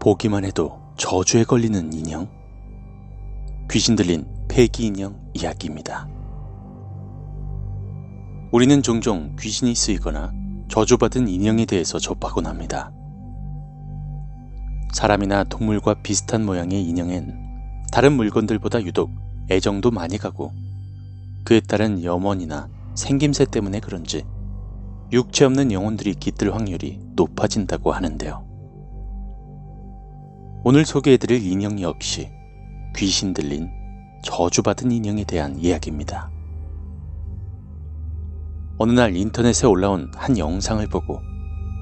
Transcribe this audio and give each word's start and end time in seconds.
보기만 0.00 0.46
해도 0.46 0.80
저주에 0.96 1.44
걸리는 1.44 1.92
인형? 1.92 2.26
귀신 3.70 3.96
들린 3.96 4.26
폐기 4.48 4.86
인형 4.86 5.20
이야기입니다. 5.34 6.08
우리는 8.50 8.82
종종 8.82 9.36
귀신이 9.38 9.74
쓰이거나 9.74 10.32
저주받은 10.68 11.28
인형에 11.28 11.66
대해서 11.66 11.98
접하곤 11.98 12.46
합니다. 12.46 12.90
사람이나 14.94 15.44
동물과 15.44 16.02
비슷한 16.02 16.46
모양의 16.46 16.82
인형엔 16.82 17.36
다른 17.92 18.14
물건들보다 18.14 18.82
유독 18.84 19.10
애정도 19.50 19.90
많이 19.90 20.16
가고 20.16 20.52
그에 21.44 21.60
따른 21.60 22.02
염원이나 22.02 22.68
생김새 22.94 23.44
때문에 23.44 23.80
그런지 23.80 24.24
육체 25.12 25.44
없는 25.44 25.72
영혼들이 25.72 26.14
깃들 26.14 26.54
확률이 26.54 27.00
높아진다고 27.16 27.92
하는데요. 27.92 28.49
오늘 30.62 30.84
소개해드릴 30.84 31.42
인형 31.50 31.80
역시 31.80 32.30
귀신 32.94 33.32
들린 33.32 33.70
저주받은 34.22 34.92
인형에 34.92 35.24
대한 35.24 35.58
이야기입니다. 35.58 36.30
어느 38.76 38.92
날 38.92 39.16
인터넷에 39.16 39.66
올라온 39.66 40.10
한 40.14 40.36
영상을 40.36 40.86
보고 40.88 41.22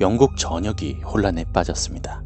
영국 0.00 0.38
전역이 0.38 1.02
혼란에 1.04 1.44
빠졌습니다. 1.52 2.24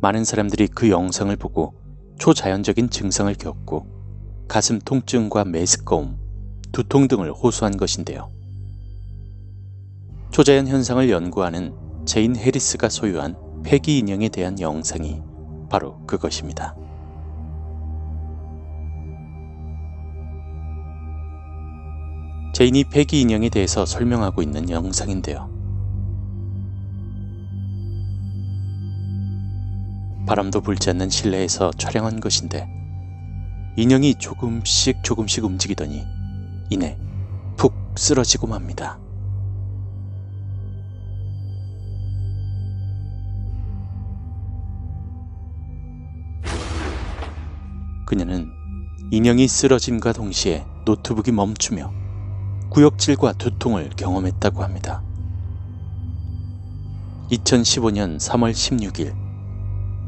많은 0.00 0.22
사람들이 0.22 0.68
그 0.68 0.88
영상을 0.88 1.34
보고 1.34 1.74
초자연적인 2.20 2.90
증상을 2.90 3.34
겪고 3.34 3.88
가슴 4.46 4.78
통증과 4.78 5.46
메스꺼움, 5.46 6.16
두통 6.70 7.08
등을 7.08 7.32
호소한 7.32 7.76
것인데요. 7.76 8.30
초자연 10.30 10.68
현상을 10.68 11.10
연구하는 11.10 11.74
제인 12.04 12.36
해리스가 12.36 12.88
소유한 12.88 13.49
페기 13.62 13.98
인형에 13.98 14.28
대한 14.28 14.58
영상이 14.58 15.22
바로 15.68 15.98
그것입니다. 16.06 16.74
제인이 22.52 22.84
페기 22.84 23.20
인형에 23.20 23.48
대해서 23.48 23.86
설명하고 23.86 24.42
있는 24.42 24.68
영상인데요. 24.68 25.48
바람도 30.26 30.60
불지 30.60 30.90
않는 30.90 31.10
실내에서 31.10 31.70
촬영한 31.72 32.20
것인데 32.20 32.68
인형이 33.76 34.16
조금씩 34.16 35.02
조금씩 35.02 35.44
움직이더니 35.44 36.04
이내 36.70 36.98
푹 37.56 37.74
쓰러지고 37.96 38.46
맙니다. 38.46 38.98
그녀는 48.10 48.50
인형이 49.12 49.46
쓰러짐과 49.46 50.12
동시에 50.12 50.66
노트북이 50.84 51.30
멈추며 51.30 51.92
구역질과 52.70 53.34
두통을 53.34 53.90
경험했다고 53.96 54.64
합니다. 54.64 55.00
2015년 57.30 58.18
3월 58.18 58.50
16일 58.50 59.14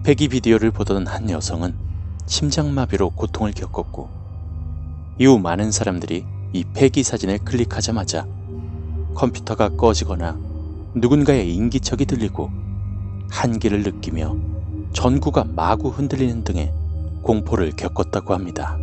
폐기 0.03 0.27
비디오를 0.27 0.73
보던 0.73 1.07
한 1.07 1.31
여성은 1.31 1.77
심장마비로 2.27 3.11
고통을 3.11 3.53
겪었고 3.53 4.11
이후 5.21 5.39
많은 5.39 5.71
사람들이 5.71 6.27
이 6.53 6.65
폐기 6.75 7.05
사진을 7.05 7.39
클릭하자마자 7.45 8.27
컴퓨터가 9.15 9.77
꺼지거나 9.77 10.41
누군가의 10.97 11.55
인기척이 11.55 12.07
들리고 12.07 12.51
한기를 13.31 13.85
느끼며 13.85 14.37
전구가 14.93 15.45
마구 15.45 15.91
흔들리는 15.91 16.43
등의 16.43 16.82
공포를 17.23 17.73
겪었다고 17.73 18.35
합니다. 18.35 18.79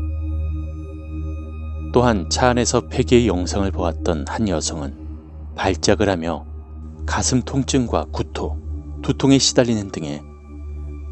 또한 1.91 2.29
차 2.29 2.49
안에서 2.49 2.87
폐기의 2.87 3.27
영상을 3.27 3.69
보았던 3.71 4.25
한 4.27 4.47
여성은 4.47 5.53
발작을 5.55 6.09
하며 6.09 6.45
가슴 7.05 7.41
통증과 7.41 8.05
구토, 8.11 8.57
두통에 9.01 9.39
시달리는 9.39 9.89
등의 9.91 10.21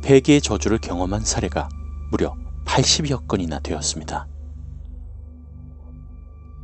페기의 0.04 0.42
저주를 0.42 0.78
경험한 0.78 1.22
사례가 1.22 1.68
무려 2.12 2.36
80여 2.66 3.28
건이나 3.28 3.60
되었습니다. 3.60 4.28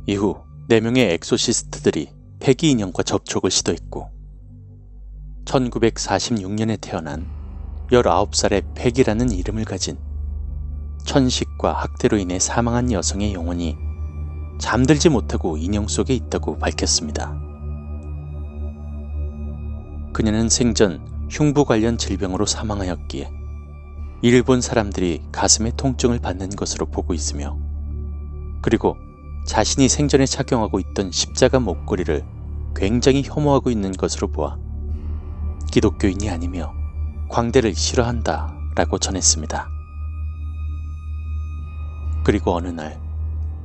이후 0.06 0.36
4명의 0.68 1.10
엑소시스트들이 1.12 2.10
페기 2.38 2.70
인형과 2.70 3.02
접촉을 3.02 3.50
시도했고 3.50 4.10
1946년에 5.44 6.78
태어난 6.80 7.26
19살의 7.90 8.74
페기라는 8.74 9.30
이름을 9.30 9.64
가진 9.64 9.98
천식과 11.04 11.72
학대로 11.72 12.16
인해 12.16 12.38
사망한 12.38 12.90
여성의 12.90 13.34
영혼이 13.34 13.76
잠들지 14.58 15.08
못하고 15.08 15.56
인형 15.56 15.86
속에 15.86 16.14
있다고 16.14 16.58
밝혔습니다. 16.58 17.38
그녀는 20.12 20.48
생전 20.48 21.28
흉부 21.30 21.64
관련 21.64 21.98
질병으로 21.98 22.46
사망하였기에 22.46 23.30
일본 24.22 24.60
사람들이 24.60 25.22
가슴에 25.32 25.72
통증을 25.76 26.18
받는 26.20 26.50
것으로 26.50 26.86
보고 26.86 27.12
있으며 27.12 27.58
그리고 28.62 28.96
자신이 29.46 29.88
생전에 29.88 30.24
착용하고 30.24 30.80
있던 30.80 31.12
십자가 31.12 31.60
목걸이를 31.60 32.24
굉장히 32.74 33.22
혐오하고 33.22 33.70
있는 33.70 33.92
것으로 33.92 34.28
보아 34.28 34.56
기독교인이 35.70 36.30
아니며 36.30 36.72
광대를 37.28 37.74
싫어한다 37.74 38.54
라고 38.76 38.98
전했습니다. 38.98 39.73
그리고 42.24 42.54
어느 42.56 42.68
날 42.68 42.98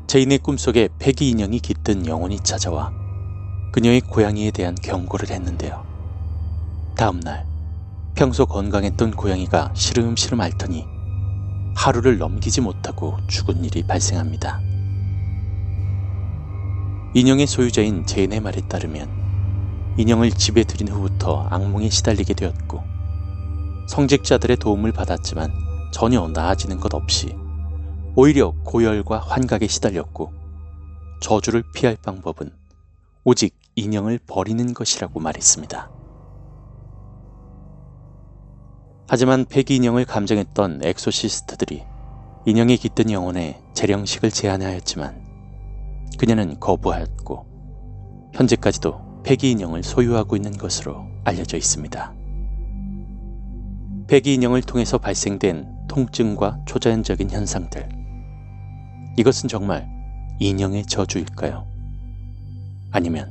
제인의 0.07 0.39
꿈속에 0.39 0.89
폐기 0.99 1.29
인형이 1.29 1.59
깃든 1.59 2.05
영혼이 2.05 2.41
찾아와 2.41 2.91
그녀의 3.71 4.01
고양이에 4.01 4.51
대한 4.51 4.75
경고를 4.75 5.29
했는데요. 5.29 5.85
다음날 6.97 7.45
평소 8.15 8.45
건강했던 8.45 9.11
고양이가 9.11 9.71
시름시름 9.73 10.41
앓더니 10.41 10.85
하루를 11.75 12.17
넘기지 12.17 12.59
못하고 12.59 13.17
죽은 13.27 13.63
일이 13.63 13.83
발생합니다. 13.83 14.59
인형의 17.13 17.47
소유자인 17.47 18.05
제인의 18.05 18.41
말에 18.41 18.59
따르면 18.67 19.95
인형을 19.97 20.31
집에 20.31 20.65
들인 20.65 20.89
후부터 20.89 21.47
악몽에 21.49 21.89
시달리게 21.89 22.33
되었고 22.33 22.83
성직자들의 23.87 24.57
도움을 24.57 24.91
받았지만 24.91 25.53
전혀 25.93 26.27
나아지는 26.27 26.79
것 26.79 26.93
없이 26.93 27.33
오히려 28.21 28.51
고열과 28.65 29.17
환각에 29.19 29.65
시달렸고 29.67 30.33
저주를 31.21 31.63
피할 31.73 31.95
방법은 31.95 32.51
오직 33.23 33.57
인형을 33.75 34.19
버리는 34.27 34.73
것이라고 34.73 35.21
말했습니다. 35.21 35.89
하지만 39.07 39.45
페기 39.45 39.77
인형을 39.77 40.03
감정했던 40.03 40.81
엑소시스트들이 40.83 41.85
인형에 42.45 42.75
깃든 42.75 43.09
영혼에 43.09 43.63
제령식을 43.73 44.31
제안하였지만 44.31 46.09
그녀는 46.17 46.59
거부하였고 46.59 48.31
현재까지도 48.33 49.21
페기 49.23 49.51
인형을 49.51 49.81
소유하고 49.81 50.35
있는 50.35 50.57
것으로 50.57 51.05
알려져 51.23 51.55
있습니다. 51.55 52.13
폐기 54.07 54.33
인형을 54.33 54.61
통해서 54.63 54.97
발생된 54.97 55.87
통증과 55.87 56.59
초자연적인 56.65 57.29
현상들. 57.29 57.98
이것은 59.19 59.49
정말 59.49 59.85
인형의 60.39 60.85
저주일까요? 60.85 61.67
아니면 62.89 63.29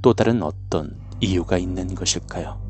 또 0.00 0.14
다른 0.14 0.42
어떤 0.42 0.98
이유가 1.20 1.58
있는 1.58 1.94
것일까요? 1.94 2.63